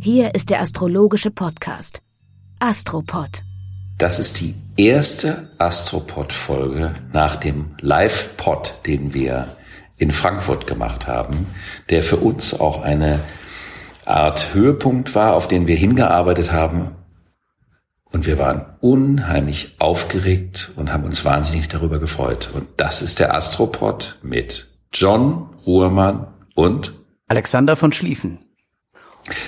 [0.00, 2.00] Hier ist der astrologische Podcast
[2.60, 3.30] Astropod.
[3.98, 9.48] Das ist die erste Astropod-Folge nach dem Live-Pod, den wir
[9.96, 11.48] in Frankfurt gemacht haben,
[11.90, 13.18] der für uns auch eine
[14.04, 16.92] Art Höhepunkt war, auf den wir hingearbeitet haben.
[18.04, 22.50] Und wir waren unheimlich aufgeregt und haben uns wahnsinnig darüber gefreut.
[22.54, 26.94] Und das ist der Astropod mit John Ruhrmann und
[27.26, 28.38] Alexander von Schlieffen.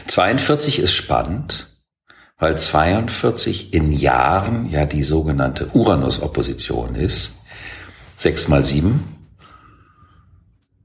[0.07, 1.69] 42 ist spannend,
[2.39, 7.33] weil 42 in Jahren ja die sogenannte Uranus-Opposition ist.
[8.17, 9.17] Sechs mal sieben.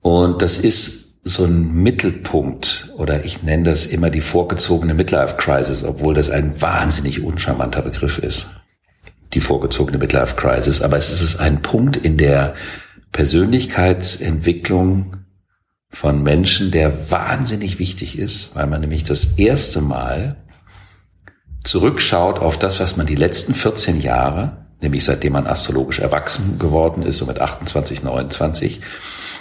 [0.01, 5.83] Und das ist so ein Mittelpunkt oder ich nenne das immer die vorgezogene Midlife Crisis,
[5.83, 8.47] obwohl das ein wahnsinnig uncharmanter Begriff ist.
[9.33, 10.83] Die vorgezogene Midlife Crisis.
[10.83, 12.53] Aber es ist ein Punkt in der
[13.11, 15.24] Persönlichkeitsentwicklung
[15.95, 20.35] von Menschen, der wahnsinnig wichtig ist, weil man nämlich das erste Mal
[21.63, 27.01] zurückschaut auf das, was man die letzten 14 Jahre, nämlich seitdem man astrologisch erwachsen geworden
[27.01, 28.81] ist, so mit 28, 29,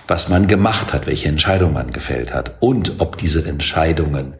[0.06, 4.36] was man gemacht hat, welche Entscheidung man gefällt hat und ob diese Entscheidungen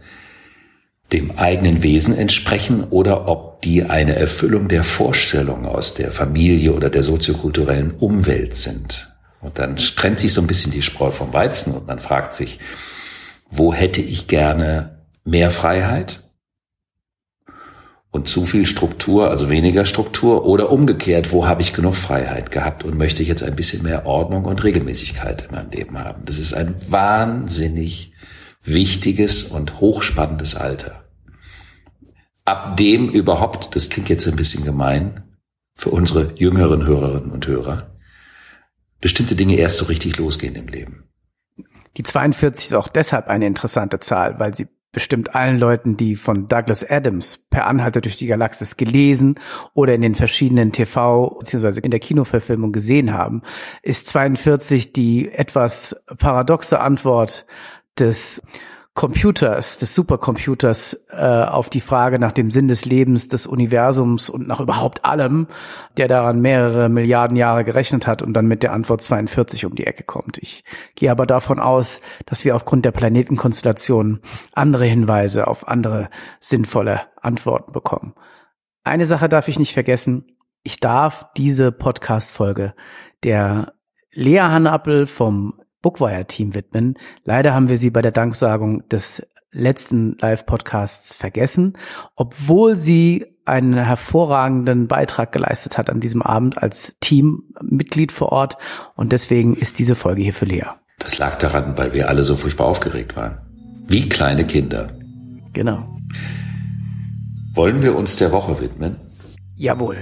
[1.13, 6.91] dem eigenen Wesen entsprechen oder ob die eine Erfüllung der Vorstellungen aus der Familie oder
[6.91, 9.14] der soziokulturellen Umwelt sind.
[9.45, 12.59] Und dann trennt sich so ein bisschen die Spreu vom Weizen und man fragt sich,
[13.49, 16.25] wo hätte ich gerne mehr Freiheit?
[18.15, 22.85] und zu viel Struktur, also weniger Struktur oder umgekehrt, wo habe ich genug Freiheit gehabt
[22.85, 26.25] und möchte ich jetzt ein bisschen mehr Ordnung und Regelmäßigkeit in meinem Leben haben.
[26.25, 28.13] Das ist ein wahnsinnig
[28.63, 31.03] wichtiges und hochspannendes Alter.
[32.45, 35.25] Ab dem überhaupt, das klingt jetzt ein bisschen gemein
[35.75, 37.94] für unsere jüngeren Hörerinnen und Hörer,
[39.05, 41.05] bestimmte Dinge erst so richtig losgehen im Leben.
[41.99, 46.49] Die 42 ist auch deshalb eine interessante Zahl, weil sie bestimmt allen Leuten, die von
[46.49, 49.39] Douglas Adams per Anhalter durch die Galaxis gelesen
[49.75, 51.81] oder in den verschiedenen TV bzw.
[51.81, 53.43] in der Kinoverfilmung gesehen haben,
[53.83, 57.45] ist 42 die etwas paradoxe Antwort
[57.99, 58.41] des
[58.95, 64.47] Computers, des Supercomputers äh, auf die Frage nach dem Sinn des Lebens, des Universums und
[64.47, 65.49] nach überhaupt allem,
[65.97, 69.89] der daran mehrere Milliarden Jahre gerechnet hat und dann mit der Antwort 42 um die
[69.89, 70.39] Ecke kommt.
[70.39, 70.63] Ich
[70.95, 74.21] gehe aber davon aus, dass wir aufgrund der Planetenkonstellation
[74.53, 78.15] andere Hinweise auf andere sinnvolle Antworten bekommen.
[78.85, 80.37] Eine Sache darf ich nicht vergessen.
[80.63, 82.75] Ich darf diese Podcast-Folge
[83.25, 83.73] der
[84.13, 86.99] Lea Hannappel vom Bookwire-Team widmen.
[87.25, 89.23] Leider haben wir sie bei der Danksagung des
[89.53, 91.77] letzten Live-Podcasts vergessen,
[92.17, 98.57] obwohl sie einen hervorragenden Beitrag geleistet hat an diesem Abend als Teammitglied vor Ort.
[98.97, 100.65] Und deswegen ist diese Folge hier für Lea.
[100.99, 103.39] Das lag daran, weil wir alle so furchtbar aufgeregt waren.
[103.87, 104.87] Wie kleine Kinder.
[105.53, 105.87] Genau.
[107.53, 108.97] Wollen wir uns der Woche widmen?
[109.59, 109.99] Jawohl.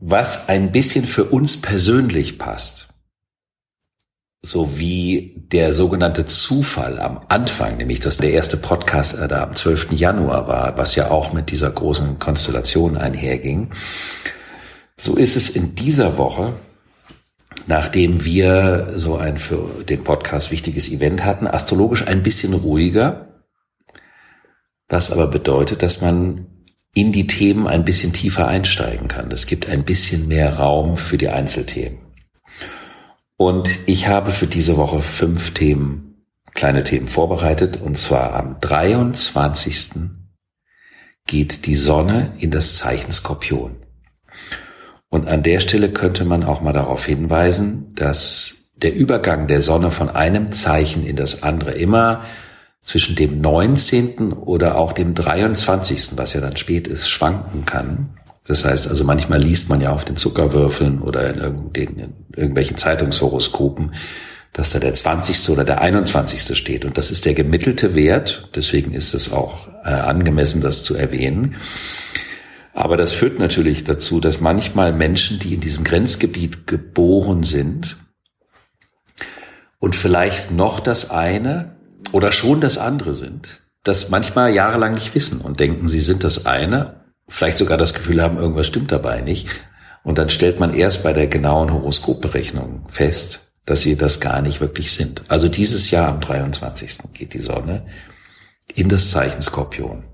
[0.00, 2.85] Was ein bisschen für uns persönlich passt
[4.46, 9.92] sowie der sogenannte Zufall am Anfang, nämlich dass der erste Podcast äh, da am 12.
[9.92, 13.70] Januar war, was ja auch mit dieser großen Konstellation einherging.
[14.96, 16.54] So ist es in dieser Woche,
[17.66, 23.42] nachdem wir so ein für den Podcast wichtiges Event hatten, astrologisch ein bisschen ruhiger,
[24.88, 26.46] was aber bedeutet, dass man
[26.94, 29.30] in die Themen ein bisschen tiefer einsteigen kann.
[29.30, 32.05] Es gibt ein bisschen mehr Raum für die Einzelthemen.
[33.36, 36.22] Und ich habe für diese Woche fünf Themen,
[36.54, 37.80] kleine Themen vorbereitet.
[37.80, 40.10] Und zwar am 23.
[41.26, 43.76] geht die Sonne in das Zeichen Skorpion.
[45.08, 49.90] Und an der Stelle könnte man auch mal darauf hinweisen, dass der Übergang der Sonne
[49.90, 52.22] von einem Zeichen in das andere immer
[52.80, 54.32] zwischen dem 19.
[54.32, 58.16] oder auch dem 23., was ja dann spät ist, schwanken kann.
[58.46, 63.92] Das heißt also, manchmal liest man ja auf den Zuckerwürfeln oder in, in irgendwelchen Zeitungshoroskopen,
[64.52, 65.50] dass da der 20.
[65.50, 66.56] oder der 21.
[66.56, 66.84] steht.
[66.84, 68.48] Und das ist der gemittelte Wert.
[68.54, 71.56] Deswegen ist es auch äh, angemessen, das zu erwähnen.
[72.72, 77.96] Aber das führt natürlich dazu, dass manchmal Menschen, die in diesem Grenzgebiet geboren sind,
[79.78, 81.76] und vielleicht noch das eine
[82.12, 86.46] oder schon das andere sind, das manchmal jahrelang nicht wissen und denken, sie sind das
[86.46, 89.48] eine, vielleicht sogar das Gefühl haben, irgendwas stimmt dabei nicht.
[90.02, 94.60] Und dann stellt man erst bei der genauen Horoskopberechnung fest, dass sie das gar nicht
[94.60, 95.22] wirklich sind.
[95.28, 97.12] Also dieses Jahr am 23.
[97.12, 97.86] geht die Sonne
[98.74, 100.04] in das Zeichen Skorpion.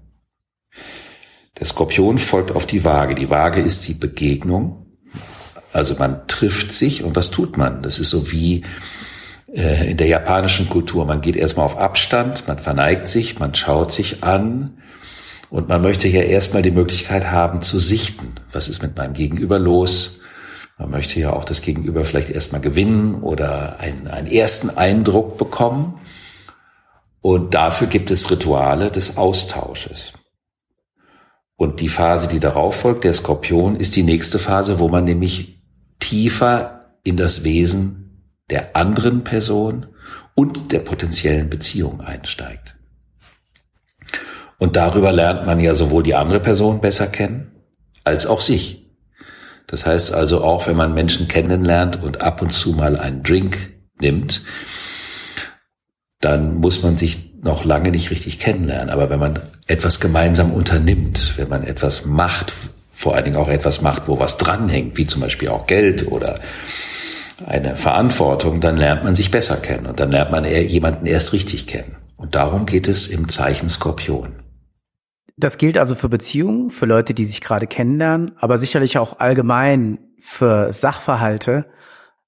[1.58, 3.14] Der Skorpion folgt auf die Waage.
[3.14, 4.86] Die Waage ist die Begegnung.
[5.72, 7.82] Also man trifft sich und was tut man?
[7.82, 8.62] Das ist so wie
[9.52, 11.04] äh, in der japanischen Kultur.
[11.04, 14.78] Man geht erstmal auf Abstand, man verneigt sich, man schaut sich an
[15.52, 18.36] und man möchte ja erstmal die Möglichkeit haben zu sichten.
[18.50, 20.20] Was ist mit meinem Gegenüber los?
[20.78, 26.00] Man möchte ja auch das Gegenüber vielleicht erstmal gewinnen oder einen, einen ersten Eindruck bekommen.
[27.20, 30.14] Und dafür gibt es Rituale des Austausches.
[31.56, 35.62] Und die Phase, die darauf folgt, der Skorpion, ist die nächste Phase, wo man nämlich
[36.00, 39.84] tiefer in das Wesen der anderen Person
[40.34, 42.78] und der potenziellen Beziehung einsteigt.
[44.62, 47.50] Und darüber lernt man ja sowohl die andere Person besser kennen,
[48.04, 48.86] als auch sich.
[49.66, 53.72] Das heißt also auch, wenn man Menschen kennenlernt und ab und zu mal einen Drink
[53.98, 54.42] nimmt,
[56.20, 58.90] dann muss man sich noch lange nicht richtig kennenlernen.
[58.90, 62.52] Aber wenn man etwas gemeinsam unternimmt, wenn man etwas macht,
[62.92, 66.38] vor allen Dingen auch etwas macht, wo was dranhängt, wie zum Beispiel auch Geld oder
[67.44, 71.66] eine Verantwortung, dann lernt man sich besser kennen und dann lernt man jemanden erst richtig
[71.66, 71.96] kennen.
[72.16, 74.41] Und darum geht es im Zeichen Skorpion.
[75.36, 79.98] Das gilt also für Beziehungen, für Leute, die sich gerade kennenlernen, aber sicherlich auch allgemein
[80.20, 81.66] für Sachverhalte.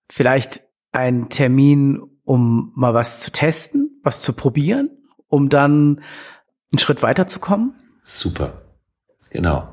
[0.09, 0.63] Vielleicht
[0.93, 4.91] ein Termin, um mal was zu testen, was zu probieren,
[5.29, 6.01] um dann
[6.73, 7.75] einen Schritt weiterzukommen?
[8.03, 8.63] Super.
[9.31, 9.69] Genau.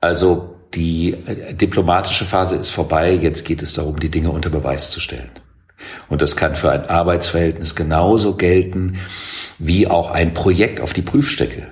[0.00, 3.14] Also die äh, diplomatische Phase ist vorbei.
[3.14, 5.30] Jetzt geht es darum, die Dinge unter Beweis zu stellen.
[6.08, 8.98] Und das kann für ein Arbeitsverhältnis genauso gelten
[9.58, 11.68] wie auch ein Projekt auf die Prüfstrecke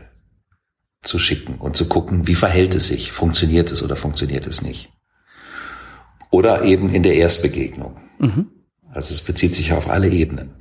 [1.02, 4.90] zu schicken und zu gucken, wie verhält es sich, funktioniert es oder funktioniert es nicht.
[6.30, 7.96] Oder eben in der Erstbegegnung.
[8.18, 8.48] Mhm.
[8.90, 10.58] Also es bezieht sich auf alle Ebenen.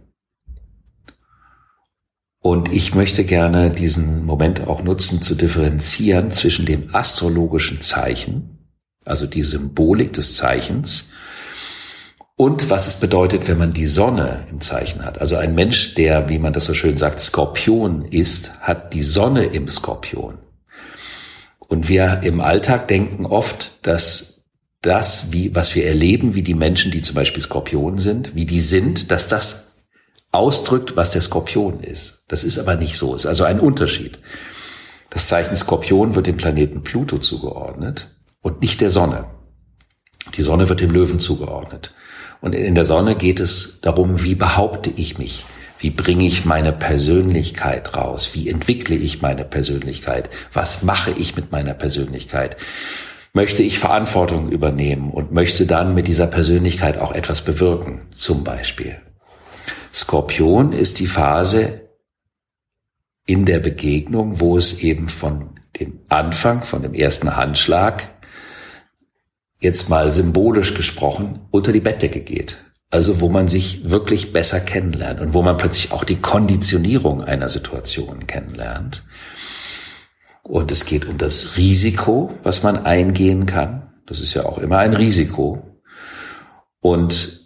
[2.39, 8.69] Und ich möchte gerne diesen Moment auch nutzen, zu differenzieren zwischen dem astrologischen Zeichen,
[9.03, 11.09] also die Symbolik des Zeichens,
[12.37, 15.19] und was es bedeutet, wenn man die Sonne im Zeichen hat.
[15.19, 19.45] Also ein Mensch, der, wie man das so schön sagt, Skorpion ist, hat die Sonne
[19.45, 20.37] im Skorpion.
[21.67, 24.43] Und wir im Alltag denken oft, dass
[24.81, 28.61] das, wie, was wir erleben, wie die Menschen, die zum Beispiel Skorpion sind, wie die
[28.61, 29.73] sind, dass das
[30.31, 32.23] ausdrückt, was der Skorpion ist.
[32.27, 33.15] Das ist aber nicht so.
[33.15, 34.19] Es ist also ein Unterschied.
[35.09, 39.25] Das Zeichen Skorpion wird dem Planeten Pluto zugeordnet und nicht der Sonne.
[40.35, 41.93] Die Sonne wird dem Löwen zugeordnet.
[42.41, 45.45] Und in der Sonne geht es darum, wie behaupte ich mich?
[45.79, 48.31] Wie bringe ich meine Persönlichkeit raus?
[48.33, 50.29] Wie entwickle ich meine Persönlichkeit?
[50.53, 52.57] Was mache ich mit meiner Persönlichkeit?
[53.33, 58.01] Möchte ich Verantwortung übernehmen und möchte dann mit dieser Persönlichkeit auch etwas bewirken?
[58.15, 58.97] Zum Beispiel.
[59.93, 61.81] Skorpion ist die Phase
[63.27, 68.07] in der Begegnung, wo es eben von dem Anfang, von dem ersten Handschlag
[69.59, 72.57] jetzt mal symbolisch gesprochen, unter die Bettdecke geht.
[72.89, 77.49] Also wo man sich wirklich besser kennenlernt und wo man plötzlich auch die Konditionierung einer
[77.49, 79.03] Situation kennenlernt.
[80.43, 83.91] Und es geht um das Risiko, was man eingehen kann.
[84.05, 85.81] Das ist ja auch immer ein Risiko.
[86.79, 87.36] Und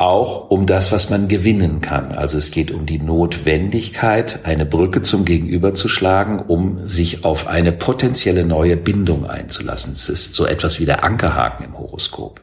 [0.00, 2.12] auch um das, was man gewinnen kann.
[2.12, 7.46] Also es geht um die Notwendigkeit, eine Brücke zum Gegenüber zu schlagen, um sich auf
[7.46, 9.92] eine potenzielle neue Bindung einzulassen.
[9.92, 12.40] Es ist so etwas wie der Ankerhaken im Horoskop.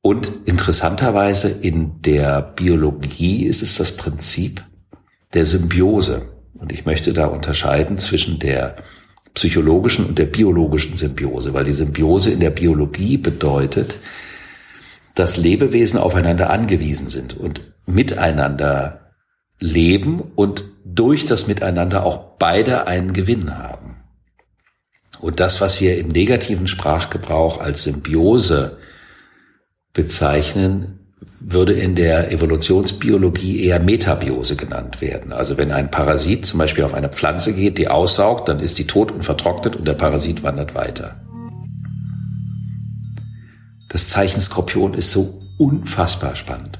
[0.00, 4.64] Und interessanterweise in der Biologie ist es das Prinzip
[5.34, 6.28] der Symbiose.
[6.54, 8.76] Und ich möchte da unterscheiden zwischen der
[9.34, 13.96] psychologischen und der biologischen Symbiose, weil die Symbiose in der Biologie bedeutet,
[15.18, 19.12] dass Lebewesen aufeinander angewiesen sind und miteinander
[19.58, 23.96] leben und durch das Miteinander auch beide einen Gewinn haben.
[25.20, 28.78] Und das, was wir im negativen Sprachgebrauch als Symbiose
[29.92, 31.00] bezeichnen,
[31.40, 35.32] würde in der Evolutionsbiologie eher Metabiose genannt werden.
[35.32, 38.86] Also wenn ein Parasit zum Beispiel auf eine Pflanze geht, die aussaugt, dann ist die
[38.86, 41.20] tot und vertrocknet und der Parasit wandert weiter.
[43.88, 46.78] Das Zeichen Skorpion ist so unfassbar spannend.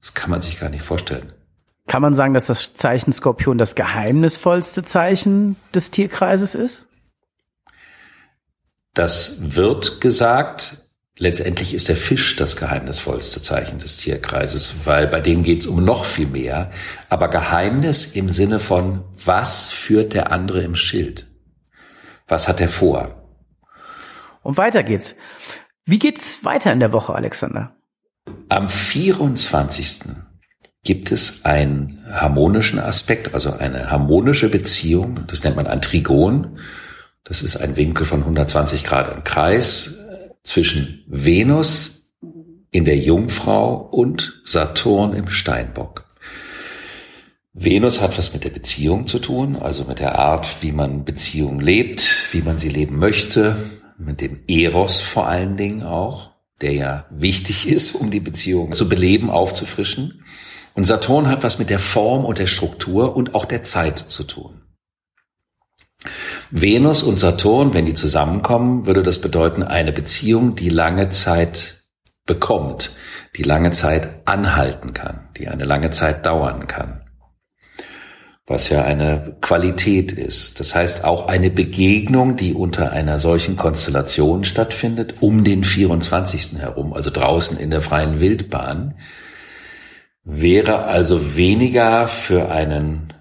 [0.00, 1.32] Das kann man sich gar nicht vorstellen.
[1.86, 6.86] Kann man sagen, dass das Zeichen Skorpion das geheimnisvollste Zeichen des Tierkreises ist?
[8.94, 10.82] Das wird gesagt.
[11.18, 15.82] Letztendlich ist der Fisch das geheimnisvollste Zeichen des Tierkreises, weil bei dem geht es um
[15.82, 16.70] noch viel mehr.
[17.08, 21.26] Aber Geheimnis im Sinne von, was führt der andere im Schild?
[22.28, 23.22] Was hat er vor?
[24.42, 25.16] Und weiter geht's.
[25.88, 27.76] Wie geht's weiter in der Woche, Alexander?
[28.48, 30.00] Am 24.
[30.82, 35.28] gibt es einen harmonischen Aspekt, also eine harmonische Beziehung.
[35.28, 36.58] Das nennt man ein Trigon.
[37.22, 40.00] Das ist ein Winkel von 120 Grad im Kreis
[40.42, 42.10] zwischen Venus
[42.72, 46.04] in der Jungfrau und Saturn im Steinbock.
[47.52, 51.60] Venus hat was mit der Beziehung zu tun, also mit der Art, wie man Beziehungen
[51.60, 53.56] lebt, wie man sie leben möchte,
[53.98, 58.88] mit dem Eros vor allen Dingen auch, der ja wichtig ist, um die Beziehung zu
[58.88, 60.24] beleben, aufzufrischen.
[60.74, 64.24] Und Saturn hat was mit der Form und der Struktur und auch der Zeit zu
[64.24, 64.62] tun.
[66.50, 71.84] Venus und Saturn, wenn die zusammenkommen, würde das bedeuten eine Beziehung, die lange Zeit
[72.26, 72.92] bekommt,
[73.36, 77.05] die lange Zeit anhalten kann, die eine lange Zeit dauern kann.
[78.48, 80.60] Was ja eine Qualität ist.
[80.60, 86.60] Das heißt auch eine Begegnung, die unter einer solchen Konstellation stattfindet, um den 24.
[86.60, 88.94] herum, also draußen in der freien Wildbahn,
[90.22, 93.12] wäre also weniger für einen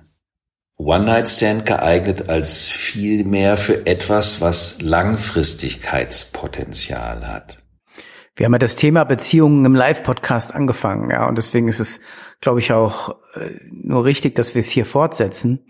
[0.78, 7.65] One-Night-Stand geeignet als vielmehr für etwas, was Langfristigkeitspotenzial hat.
[8.36, 12.02] Wir haben ja das Thema Beziehungen im Live-Podcast angefangen, ja, und deswegen ist es,
[12.42, 15.66] glaube ich, auch äh, nur richtig, dass wir es hier fortsetzen.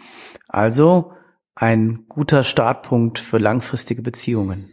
[0.48, 1.12] Also
[1.54, 4.72] ein guter Startpunkt für langfristige Beziehungen.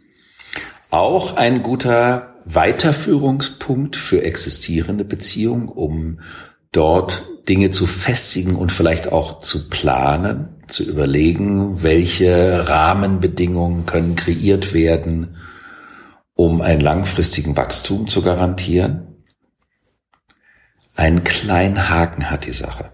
[0.89, 6.19] Auch ein guter Weiterführungspunkt für existierende Beziehungen, um
[6.71, 14.73] dort Dinge zu festigen und vielleicht auch zu planen, zu überlegen, welche Rahmenbedingungen können kreiert
[14.73, 15.35] werden,
[16.35, 19.23] um einen langfristigen Wachstum zu garantieren.
[20.95, 22.91] Einen kleinen Haken hat die Sache.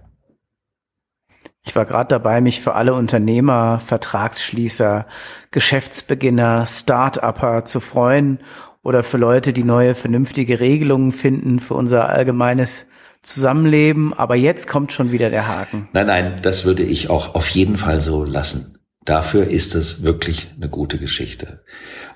[1.65, 5.05] Ich war gerade dabei, mich für alle Unternehmer, Vertragsschließer,
[5.51, 8.39] Geschäftsbeginner, Start-Upper zu freuen
[8.81, 12.87] oder für Leute, die neue vernünftige Regelungen finden für unser allgemeines
[13.21, 15.89] Zusammenleben, aber jetzt kommt schon wieder der Haken.
[15.91, 18.78] Nein, nein, das würde ich auch auf jeden Fall so lassen.
[19.09, 21.63] Dafür ist es wirklich eine gute Geschichte.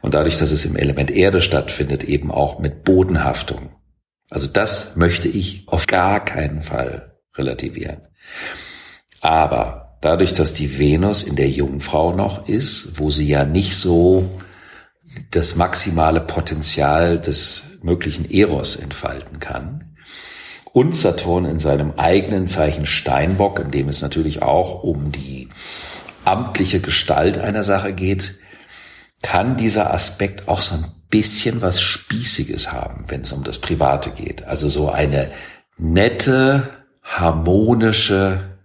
[0.03, 3.71] Und dadurch, dass es im Element Erde stattfindet, eben auch mit Bodenhaftung.
[4.29, 8.01] Also das möchte ich auf gar keinen Fall relativieren.
[9.21, 14.29] Aber dadurch, dass die Venus in der Jungfrau noch ist, wo sie ja nicht so
[15.31, 19.95] das maximale Potenzial des möglichen Eros entfalten kann,
[20.73, 25.49] und Saturn in seinem eigenen Zeichen Steinbock, in dem es natürlich auch um die
[26.25, 28.35] amtliche Gestalt einer Sache geht,
[29.21, 34.11] kann dieser Aspekt auch so ein bisschen was Spießiges haben, wenn es um das Private
[34.11, 34.43] geht.
[34.45, 35.29] Also so eine
[35.77, 36.69] nette,
[37.01, 38.57] harmonische,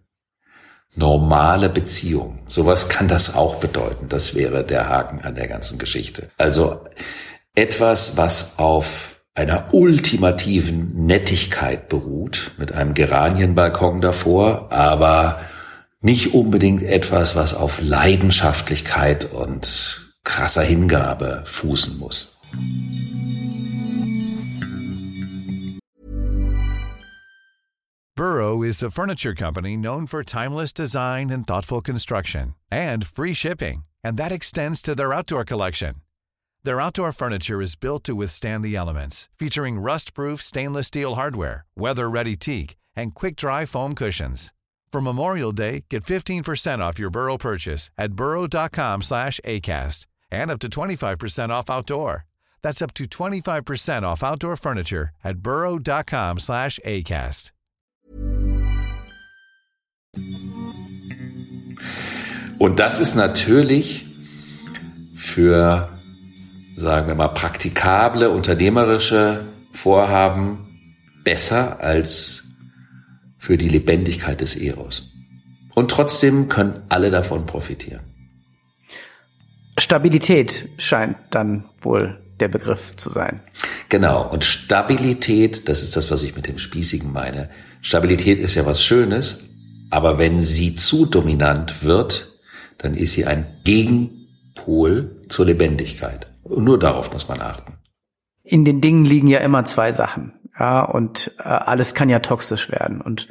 [0.94, 2.40] normale Beziehung.
[2.48, 4.08] Sowas kann das auch bedeuten.
[4.08, 6.30] Das wäre der Haken an der ganzen Geschichte.
[6.38, 6.84] Also
[7.54, 15.38] etwas, was auf einer ultimativen Nettigkeit beruht, mit einem Geranienbalkon davor, aber
[16.00, 22.36] nicht unbedingt etwas, was auf Leidenschaftlichkeit und krasser Hingabe fußen muss.
[28.16, 33.84] Burrow is a furniture company known for timeless design and thoughtful construction and free shipping,
[34.02, 36.02] and that extends to their outdoor collection.
[36.64, 42.34] Their outdoor furniture is built to withstand the elements, featuring rust-proof stainless steel hardware, weather-ready
[42.34, 44.52] teak, and quick-dry foam cushions.
[44.92, 50.58] For Memorial Day, get 15% off your Burrow purchase at burrow.com slash ACAST and up
[50.60, 52.24] to 25% off outdoor.
[52.62, 57.52] That's up to 25% off outdoor furniture at burrow.com slash ACAST.
[62.58, 64.06] Und das ist natürlich
[65.14, 65.88] für
[66.78, 70.58] sagen wir mal, praktikable, unternehmerische Vorhaben
[71.24, 72.47] besser als
[73.48, 75.14] für die Lebendigkeit des Eros.
[75.74, 78.02] Und trotzdem können alle davon profitieren.
[79.78, 83.40] Stabilität scheint dann wohl der Begriff zu sein.
[83.88, 84.28] Genau.
[84.30, 87.48] Und Stabilität, das ist das, was ich mit dem Spießigen meine.
[87.80, 89.48] Stabilität ist ja was Schönes,
[89.88, 92.28] aber wenn sie zu dominant wird,
[92.76, 96.30] dann ist sie ein Gegenpol zur Lebendigkeit.
[96.42, 97.78] Und nur darauf muss man achten.
[98.44, 100.34] In den Dingen liegen ja immer zwei Sachen.
[100.58, 103.00] Ja, und äh, alles kann ja toxisch werden.
[103.00, 103.28] Und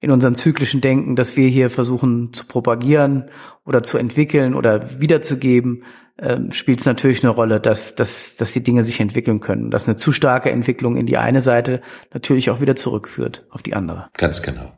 [0.00, 3.30] in unserem zyklischen Denken, das wir hier versuchen zu propagieren
[3.66, 5.84] oder zu entwickeln oder wiederzugeben,
[6.18, 9.70] ähm, spielt es natürlich eine Rolle, dass, dass, dass die Dinge sich entwickeln können.
[9.70, 11.82] Dass eine zu starke Entwicklung in die eine Seite
[12.12, 14.08] natürlich auch wieder zurückführt auf die andere.
[14.16, 14.72] Ganz genau.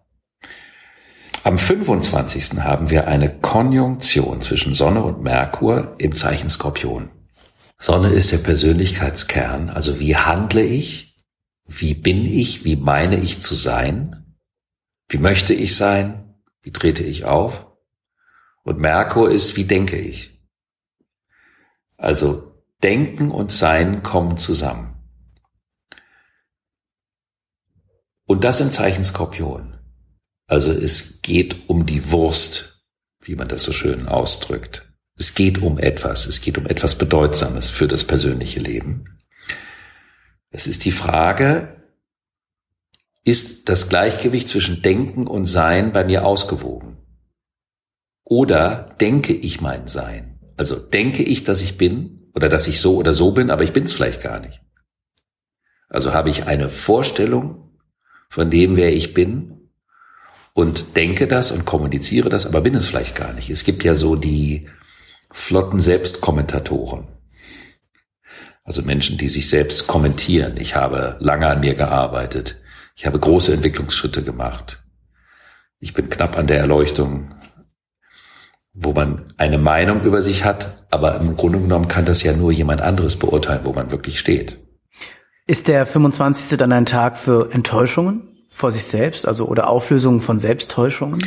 [1.44, 2.60] Am 25.
[2.60, 7.10] haben wir eine Konjunktion zwischen Sonne und Merkur im Zeichen Skorpion.
[7.78, 11.11] Sonne ist der Persönlichkeitskern, also wie handle ich,
[11.80, 14.36] wie bin ich, wie meine ich zu sein,
[15.08, 17.66] wie möchte ich sein, wie trete ich auf.
[18.62, 20.40] Und Merkur ist, wie denke ich.
[21.96, 22.52] Also
[22.82, 24.96] Denken und Sein kommen zusammen.
[28.26, 29.78] Und das im Zeichen Skorpion.
[30.46, 32.84] Also es geht um die Wurst,
[33.20, 34.92] wie man das so schön ausdrückt.
[35.16, 39.11] Es geht um etwas, es geht um etwas Bedeutsames für das persönliche Leben.
[40.52, 41.82] Es ist die Frage,
[43.24, 46.98] ist das Gleichgewicht zwischen Denken und Sein bei mir ausgewogen?
[48.22, 50.38] Oder denke ich mein Sein?
[50.58, 53.72] Also denke ich, dass ich bin oder dass ich so oder so bin, aber ich
[53.72, 54.60] bin es vielleicht gar nicht.
[55.88, 57.78] Also habe ich eine Vorstellung
[58.28, 59.70] von dem, wer ich bin
[60.52, 63.48] und denke das und kommuniziere das, aber bin es vielleicht gar nicht.
[63.48, 64.68] Es gibt ja so die
[65.30, 67.11] flotten Selbstkommentatoren.
[68.64, 70.56] Also Menschen, die sich selbst kommentieren.
[70.56, 72.60] Ich habe lange an mir gearbeitet.
[72.94, 74.82] Ich habe große Entwicklungsschritte gemacht.
[75.78, 77.34] Ich bin knapp an der Erleuchtung
[78.74, 82.52] wo man eine Meinung über sich hat, aber im Grunde genommen kann das ja nur
[82.52, 84.58] jemand anderes beurteilen, wo man wirklich steht.
[85.46, 86.56] Ist der 25.
[86.56, 91.26] dann ein Tag für Enttäuschungen vor sich selbst, also oder Auflösungen von Selbsttäuschungen?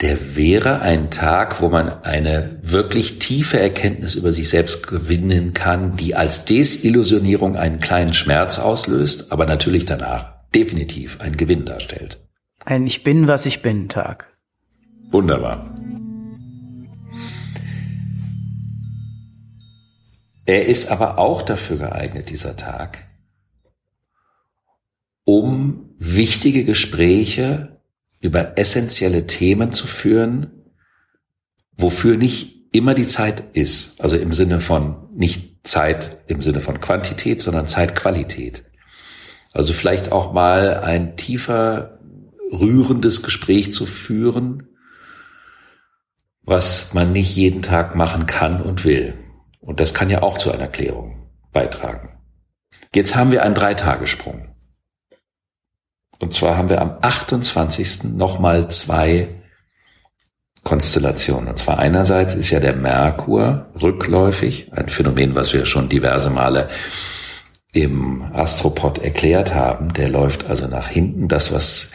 [0.00, 5.96] Der wäre ein Tag, wo man eine wirklich tiefe Erkenntnis über sich selbst gewinnen kann,
[5.96, 12.24] die als Desillusionierung einen kleinen Schmerz auslöst, aber natürlich danach definitiv einen Gewinn darstellt.
[12.64, 14.36] Ein Ich bin, was ich bin Tag.
[15.10, 15.68] Wunderbar.
[20.46, 23.04] Er ist aber auch dafür geeignet, dieser Tag,
[25.24, 27.77] um wichtige Gespräche
[28.20, 30.64] über essentielle Themen zu führen,
[31.76, 34.00] wofür nicht immer die Zeit ist.
[34.00, 38.64] Also im Sinne von nicht Zeit im Sinne von Quantität, sondern Zeitqualität.
[39.52, 41.98] Also vielleicht auch mal ein tiefer
[42.52, 44.68] rührendes Gespräch zu führen,
[46.42, 49.14] was man nicht jeden Tag machen kann und will.
[49.60, 52.18] Und das kann ja auch zu einer Klärung beitragen.
[52.94, 54.54] Jetzt haben wir einen Dreitagesprung.
[56.20, 58.04] Und zwar haben wir am 28.
[58.14, 59.28] nochmal zwei
[60.64, 61.48] Konstellationen.
[61.48, 66.68] Und zwar einerseits ist ja der Merkur rückläufig, ein Phänomen, was wir schon diverse Male
[67.72, 69.92] im Astropod erklärt haben.
[69.92, 71.28] Der läuft also nach hinten.
[71.28, 71.90] Das, was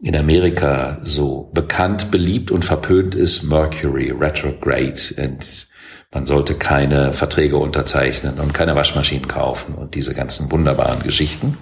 [0.00, 5.14] in Amerika so bekannt, beliebt und verpönt ist, Mercury retrograde.
[5.16, 5.68] Und
[6.12, 11.56] man sollte keine Verträge unterzeichnen und keine Waschmaschinen kaufen und diese ganzen wunderbaren Geschichten.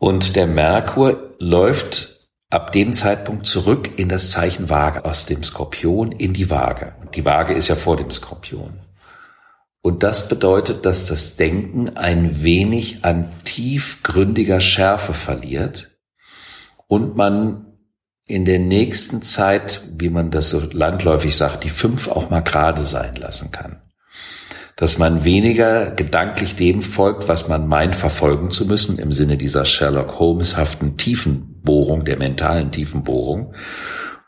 [0.00, 6.10] Und der Merkur läuft ab dem Zeitpunkt zurück in das Zeichen Waage aus dem Skorpion
[6.10, 6.94] in die Waage.
[7.14, 8.80] Die Waage ist ja vor dem Skorpion.
[9.82, 15.90] Und das bedeutet, dass das Denken ein wenig an tiefgründiger Schärfe verliert
[16.86, 17.66] und man
[18.24, 22.86] in der nächsten Zeit, wie man das so landläufig sagt, die fünf auch mal gerade
[22.86, 23.82] sein lassen kann.
[24.80, 29.66] Dass man weniger gedanklich dem folgt, was man meint verfolgen zu müssen, im Sinne dieser
[29.66, 33.52] Sherlock Holmes-haften Tiefenbohrung, der mentalen Tiefenbohrung,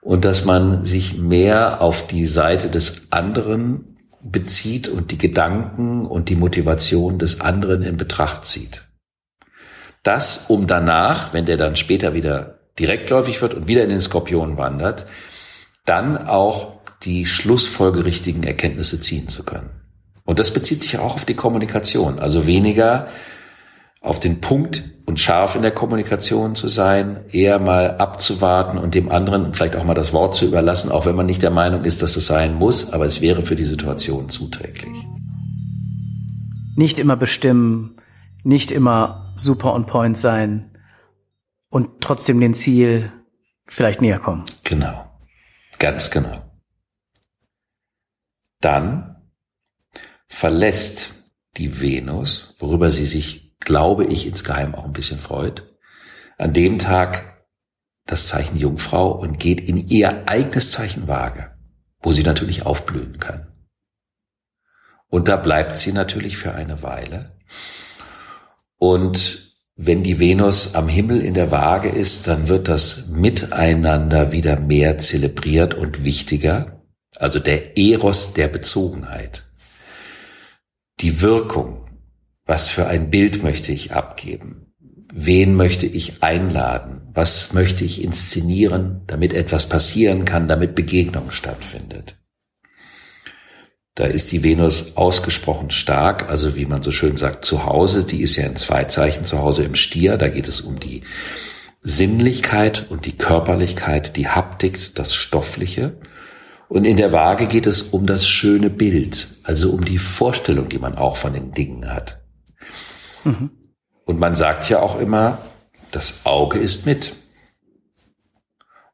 [0.02, 6.28] und dass man sich mehr auf die Seite des anderen bezieht und die Gedanken und
[6.28, 8.82] die Motivation des anderen in Betracht zieht.
[10.02, 14.58] Das, um danach, wenn der dann später wieder direktläufig wird und wieder in den Skorpion
[14.58, 15.06] wandert,
[15.86, 19.81] dann auch die schlussfolgerichtigen Erkenntnisse ziehen zu können.
[20.24, 23.08] Und das bezieht sich auch auf die Kommunikation, also weniger
[24.00, 29.10] auf den Punkt und scharf in der Kommunikation zu sein, eher mal abzuwarten und dem
[29.10, 32.02] anderen vielleicht auch mal das Wort zu überlassen, auch wenn man nicht der Meinung ist,
[32.02, 34.92] dass es sein muss, aber es wäre für die Situation zuträglich.
[36.74, 37.96] Nicht immer bestimmen,
[38.42, 40.72] nicht immer super on point sein,
[41.72, 43.10] und trotzdem dem Ziel
[43.66, 44.44] vielleicht näher kommen.
[44.62, 45.10] Genau.
[45.78, 46.42] Ganz genau.
[48.60, 49.11] Dann
[50.32, 51.10] verlässt
[51.58, 55.62] die Venus, worüber sie sich, glaube ich, insgeheim auch ein bisschen freut,
[56.38, 57.44] an dem Tag
[58.06, 61.54] das Zeichen Jungfrau und geht in ihr eigenes Zeichen Waage,
[62.00, 63.52] wo sie natürlich aufblühen kann.
[65.08, 67.38] Und da bleibt sie natürlich für eine Weile.
[68.78, 74.58] Und wenn die Venus am Himmel in der Waage ist, dann wird das Miteinander wieder
[74.58, 76.82] mehr zelebriert und wichtiger.
[77.16, 79.44] also der Eros der Bezogenheit.
[81.00, 81.86] Die Wirkung,
[82.44, 84.72] was für ein Bild möchte ich abgeben?
[85.14, 87.02] Wen möchte ich einladen?
[87.12, 92.16] Was möchte ich inszenieren, damit etwas passieren kann, damit Begegnung stattfindet?
[93.94, 98.04] Da ist die Venus ausgesprochen stark, also wie man so schön sagt, zu Hause.
[98.04, 100.16] Die ist ja in zwei Zeichen zu Hause im Stier.
[100.16, 101.02] Da geht es um die
[101.82, 105.98] Sinnlichkeit und die Körperlichkeit, die Haptik, das Stoffliche.
[106.72, 110.78] Und in der Waage geht es um das schöne Bild, also um die Vorstellung, die
[110.78, 112.22] man auch von den Dingen hat.
[113.24, 113.50] Mhm.
[114.06, 115.36] Und man sagt ja auch immer,
[115.90, 117.12] das Auge ist mit.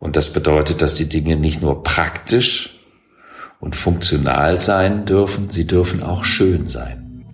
[0.01, 2.81] Und das bedeutet, dass die Dinge nicht nur praktisch
[3.61, 7.25] und funktional sein dürfen, sie dürfen auch schön sein.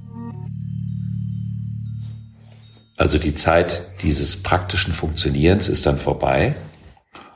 [2.99, 6.55] Also die Zeit dieses praktischen Funktionierens ist dann vorbei.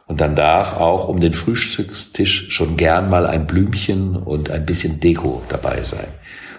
[0.09, 5.01] Und dann darf auch um den Frühstückstisch schon gern mal ein Blümchen und ein bisschen
[5.01, 6.09] Deko dabei sein.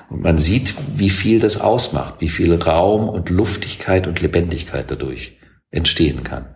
[0.07, 5.37] Und man sieht, wie viel das ausmacht, wie viel Raum und Luftigkeit und Lebendigkeit dadurch
[5.71, 6.55] entstehen kann.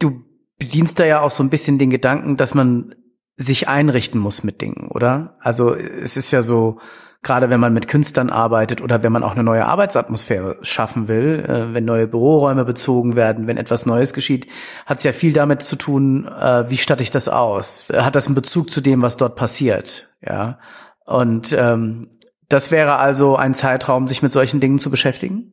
[0.00, 0.24] Du
[0.58, 2.94] bedienst da ja auch so ein bisschen den Gedanken, dass man
[3.36, 5.36] sich einrichten muss mit Dingen, oder?
[5.40, 6.80] Also es ist ja so,
[7.22, 11.44] gerade wenn man mit Künstlern arbeitet oder wenn man auch eine neue Arbeitsatmosphäre schaffen will,
[11.46, 14.46] äh, wenn neue Büroräume bezogen werden, wenn etwas Neues geschieht,
[14.86, 17.86] hat es ja viel damit zu tun, äh, wie statte ich das aus?
[17.92, 20.08] Hat das einen Bezug zu dem, was dort passiert?
[20.26, 20.58] Ja.
[21.04, 22.10] Und ähm,
[22.48, 25.52] das wäre also ein Zeitraum, sich mit solchen Dingen zu beschäftigen?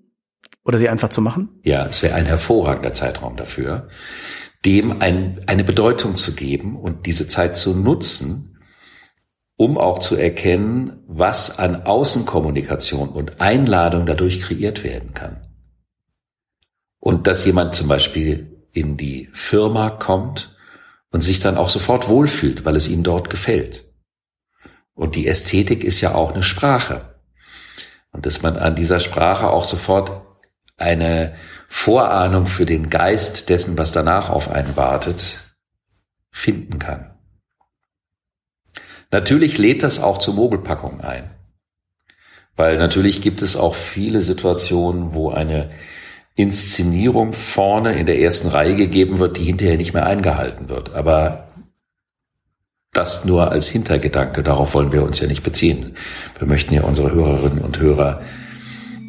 [0.64, 1.50] Oder sie einfach zu machen?
[1.64, 3.88] Ja, es wäre ein hervorragender Zeitraum dafür
[4.66, 8.57] dem ein, eine Bedeutung zu geben und diese Zeit zu nutzen,
[9.58, 15.48] um auch zu erkennen, was an Außenkommunikation und Einladung dadurch kreiert werden kann.
[17.00, 20.56] Und dass jemand zum Beispiel in die Firma kommt
[21.12, 23.86] und sich dann auch sofort wohlfühlt, weil es ihm dort gefällt.
[24.94, 27.16] Und die Ästhetik ist ja auch eine Sprache.
[28.12, 30.22] Und dass man an dieser Sprache auch sofort
[30.78, 31.34] eine
[31.68, 35.40] Vorahnung für den Geist dessen, was danach auf einen wartet,
[36.32, 37.17] finden kann.
[39.12, 41.30] Natürlich lädt das auch zur Mogelpackung ein.
[42.56, 45.70] Weil natürlich gibt es auch viele Situationen, wo eine
[46.36, 50.94] Inszenierung vorne in der ersten Reihe gegeben wird, die hinterher nicht mehr eingehalten wird.
[50.94, 51.48] Aber
[52.94, 55.96] das nur als Hintergedanke, darauf wollen wir uns ja nicht beziehen.
[56.38, 58.22] Wir möchten ja unsere Hörerinnen und Hörer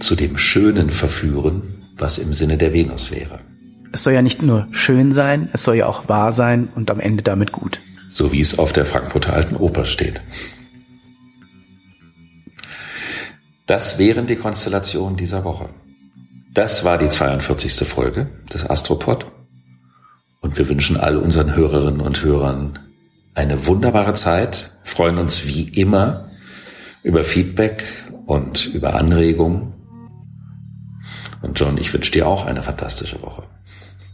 [0.01, 1.63] zu dem Schönen verführen,
[1.97, 3.41] was im Sinne der Venus wäre.
[3.93, 7.01] Es soll ja nicht nur schön sein, es soll ja auch wahr sein und am
[7.01, 7.81] Ende damit gut.
[8.19, 10.21] So wie es auf der Frankfurter Alten Oper steht.
[13.67, 15.69] Das wären die Konstellationen dieser Woche.
[16.53, 17.87] Das war die 42.
[17.87, 19.27] Folge des Astropod.
[20.41, 22.81] Und wir wünschen all unseren Hörerinnen und Hörern
[23.37, 26.29] eine wunderbare Zeit, freuen uns wie immer
[27.05, 27.85] über Feedback
[28.27, 29.75] und über Anregungen
[31.41, 33.45] und John, ich wünsche dir auch eine fantastische Woche.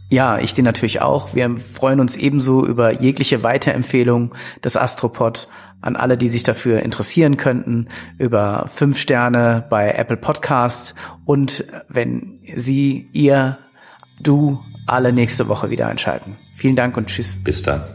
[0.09, 1.33] Ja, ich dir natürlich auch.
[1.33, 5.47] Wir freuen uns ebenso über jegliche Weiterempfehlung des Astropod
[5.81, 7.87] an alle, die sich dafür interessieren könnten,
[8.17, 13.57] über fünf Sterne bei Apple Podcast und wenn Sie, ihr,
[14.19, 16.35] du alle nächste Woche wieder einschalten.
[16.55, 17.43] Vielen Dank und tschüss.
[17.43, 17.94] Bis dann.